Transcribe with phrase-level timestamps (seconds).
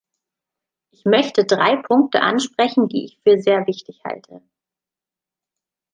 [0.91, 4.41] Ich möchte drei Punkte ansprechen, die ich für sehr wichtig halte.